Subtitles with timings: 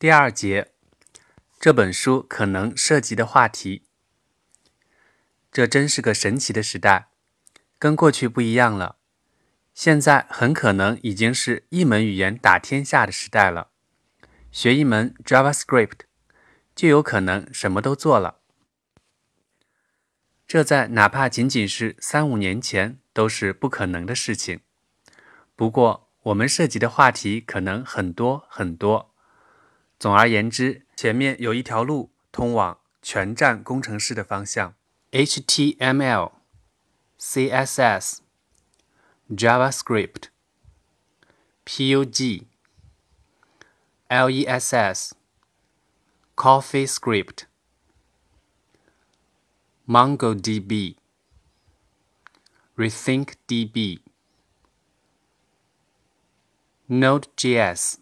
[0.00, 0.70] 第二节，
[1.58, 3.82] 这本书可能涉及的话题。
[5.50, 7.08] 这真是个神奇的时代，
[7.80, 8.98] 跟过去不一样了。
[9.74, 13.70] 现在很可能已经是一门语言打天下的时代了。
[14.52, 16.02] 学一门 JavaScript，
[16.76, 18.38] 就有可能什么都做了。
[20.46, 24.60] 这在哪怕仅仅是三五年前都是不可能的事情。
[25.56, 29.07] 不过，我们涉及的话题可能很多很多。
[29.98, 34.74] 总而言之，前面有一条路通往全站工程师的方向。
[35.10, 36.32] HTML、
[37.18, 38.18] CSS、
[39.30, 40.24] JavaScript、
[41.64, 42.44] PUG、
[44.08, 45.12] LESS、
[46.36, 47.44] CoffeeScript、
[49.86, 50.96] MongoDB、
[52.76, 54.00] RethinkDB、
[56.86, 57.96] Node.js、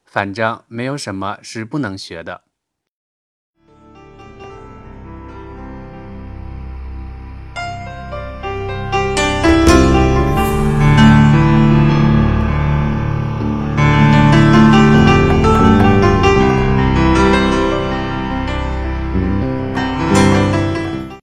[0.05, 2.43] 反正没有什么是不能学的。